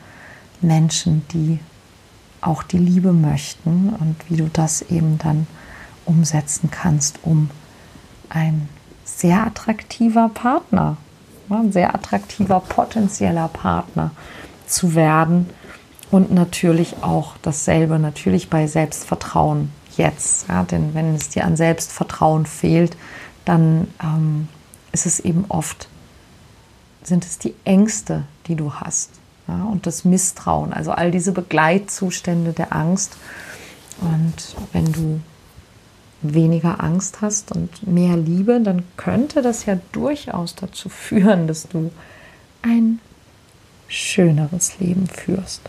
Menschen, 0.60 1.24
die 1.32 1.58
auch 2.40 2.62
die 2.62 2.78
Liebe 2.78 3.12
möchten 3.12 3.94
und 4.00 4.16
wie 4.28 4.36
du 4.36 4.48
das 4.52 4.82
eben 4.82 5.18
dann 5.18 5.46
umsetzen 6.04 6.70
kannst, 6.70 7.18
um 7.22 7.50
ein 8.28 8.68
sehr 9.04 9.46
attraktiver 9.46 10.30
Partner, 10.32 10.96
ein 11.50 11.72
sehr 11.72 11.94
attraktiver 11.94 12.60
potenzieller 12.60 13.48
Partner 13.48 14.10
zu 14.66 14.94
werden 14.94 15.48
und 16.10 16.32
natürlich 16.32 17.02
auch 17.02 17.34
dasselbe, 17.42 17.98
natürlich 17.98 18.50
bei 18.50 18.66
Selbstvertrauen 18.66 19.70
jetzt. 19.96 20.48
Ja, 20.48 20.62
denn 20.64 20.94
wenn 20.94 21.14
es 21.14 21.28
dir 21.28 21.44
an 21.44 21.56
Selbstvertrauen 21.56 22.46
fehlt, 22.46 22.96
dann 23.44 23.88
ähm, 24.02 24.48
ist 24.92 25.06
es 25.06 25.20
eben 25.20 25.44
oft, 25.48 25.88
sind 27.02 27.24
es 27.24 27.38
die 27.38 27.54
Ängste, 27.64 28.24
die 28.46 28.56
du 28.56 28.74
hast 28.74 29.10
ja, 29.48 29.64
und 29.64 29.86
das 29.86 30.04
Misstrauen, 30.04 30.72
also 30.72 30.92
all 30.92 31.10
diese 31.10 31.32
Begleitzustände 31.32 32.52
der 32.52 32.74
Angst. 32.74 33.16
Und 34.00 34.56
wenn 34.72 34.92
du 34.92 35.20
weniger 36.22 36.82
Angst 36.82 37.20
hast 37.20 37.52
und 37.52 37.86
mehr 37.86 38.16
Liebe, 38.16 38.60
dann 38.60 38.84
könnte 38.96 39.42
das 39.42 39.66
ja 39.66 39.78
durchaus 39.92 40.54
dazu 40.54 40.88
führen, 40.88 41.46
dass 41.46 41.68
du 41.68 41.90
ein 42.62 43.00
schöneres 43.88 44.78
Leben 44.78 45.06
führst. 45.06 45.62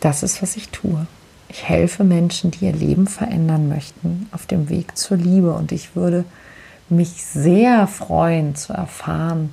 Das 0.00 0.22
ist, 0.22 0.42
was 0.42 0.56
ich 0.56 0.68
tue. 0.68 1.06
Ich 1.48 1.68
helfe 1.68 2.04
Menschen, 2.04 2.50
die 2.50 2.66
ihr 2.66 2.72
Leben 2.72 3.06
verändern 3.06 3.68
möchten, 3.68 4.28
auf 4.32 4.46
dem 4.46 4.68
Weg 4.68 4.96
zur 4.96 5.16
Liebe. 5.16 5.52
Und 5.52 5.72
ich 5.72 5.94
würde 5.94 6.24
mich 6.88 7.24
sehr 7.24 7.86
freuen 7.86 8.54
zu 8.54 8.72
erfahren, 8.72 9.52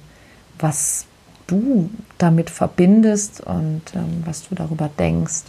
was 0.60 1.06
du 1.48 1.90
damit 2.18 2.50
verbindest 2.50 3.42
und 3.42 3.82
ähm, 3.96 4.24
was 4.26 4.48
du 4.48 4.56
darüber 4.56 4.90
denkst, 5.00 5.44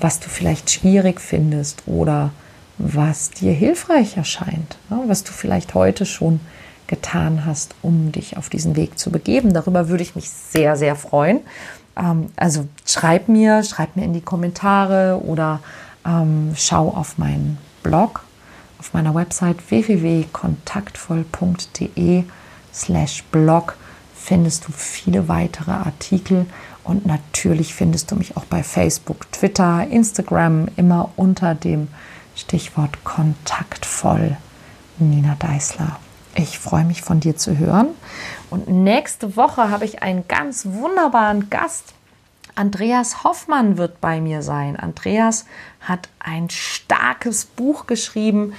was 0.00 0.20
du 0.20 0.28
vielleicht 0.28 0.70
schwierig 0.70 1.20
findest 1.20 1.82
oder 1.86 2.30
was 2.78 3.30
dir 3.30 3.52
hilfreich 3.52 4.16
erscheint, 4.16 4.76
ja, 4.90 5.00
was 5.06 5.24
du 5.24 5.32
vielleicht 5.32 5.74
heute 5.74 6.06
schon 6.06 6.40
getan 6.86 7.44
hast, 7.46 7.74
um 7.82 8.12
dich 8.12 8.36
auf 8.36 8.48
diesen 8.48 8.76
Weg 8.76 8.98
zu 8.98 9.10
begeben. 9.10 9.54
Darüber 9.54 9.88
würde 9.88 10.02
ich 10.02 10.14
mich 10.14 10.30
sehr, 10.30 10.76
sehr 10.76 10.96
freuen. 10.96 11.40
Ähm, 11.96 12.26
also 12.36 12.66
schreib 12.84 13.28
mir, 13.28 13.62
schreib 13.62 13.96
mir 13.96 14.04
in 14.04 14.12
die 14.12 14.20
Kommentare 14.20 15.22
oder 15.24 15.60
ähm, 16.04 16.52
schau 16.56 16.88
auf 16.88 17.18
meinen 17.18 17.58
Blog 17.82 18.24
auf 18.82 18.92
meiner 18.94 19.14
Website 19.14 19.70
www.kontaktvoll.de 19.70 22.24
slash 22.74 23.22
blog 23.30 23.76
findest 24.12 24.66
du 24.66 24.72
viele 24.72 25.28
weitere 25.28 25.70
Artikel 25.70 26.46
und 26.82 27.06
natürlich 27.06 27.74
findest 27.74 28.10
du 28.10 28.16
mich 28.16 28.36
auch 28.36 28.44
bei 28.44 28.64
Facebook, 28.64 29.30
Twitter, 29.30 29.86
Instagram 29.88 30.66
immer 30.76 31.10
unter 31.14 31.54
dem 31.54 31.86
Stichwort 32.36 33.04
kontaktvoll. 33.04 34.36
Nina 34.98 35.36
Deißler. 35.38 35.98
Ich 36.34 36.58
freue 36.58 36.84
mich 36.84 37.02
von 37.02 37.20
dir 37.20 37.36
zu 37.36 37.58
hören. 37.58 37.88
Und 38.50 38.68
nächste 38.68 39.36
Woche 39.36 39.70
habe 39.70 39.84
ich 39.84 40.02
einen 40.02 40.26
ganz 40.28 40.66
wunderbaren 40.66 41.50
Gast. 41.50 41.94
Andreas 42.54 43.24
Hoffmann 43.24 43.76
wird 43.76 44.00
bei 44.00 44.20
mir 44.20 44.42
sein. 44.42 44.76
Andreas 44.76 45.46
hat 45.80 46.08
ein 46.18 46.50
starkes 46.50 47.44
Buch 47.44 47.86
geschrieben 47.86 48.54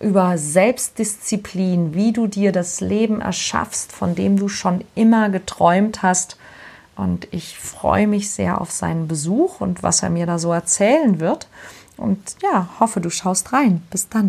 über 0.00 0.38
Selbstdisziplin, 0.38 1.94
wie 1.94 2.12
du 2.12 2.26
dir 2.26 2.52
das 2.52 2.80
Leben 2.80 3.20
erschaffst, 3.20 3.92
von 3.92 4.14
dem 4.14 4.38
du 4.38 4.48
schon 4.48 4.84
immer 4.94 5.28
geträumt 5.28 6.02
hast. 6.02 6.36
Und 6.96 7.28
ich 7.30 7.58
freue 7.58 8.06
mich 8.06 8.30
sehr 8.30 8.60
auf 8.60 8.70
seinen 8.70 9.08
Besuch 9.08 9.60
und 9.60 9.82
was 9.82 10.02
er 10.02 10.10
mir 10.10 10.26
da 10.26 10.38
so 10.38 10.52
erzählen 10.52 11.20
wird. 11.20 11.48
Und 11.98 12.36
ja, 12.42 12.68
hoffe, 12.80 13.00
du 13.00 13.10
schaust 13.10 13.52
rein. 13.52 13.82
Bis 13.90 14.08
dann. 14.08 14.26